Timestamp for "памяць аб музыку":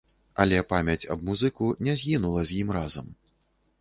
0.71-1.69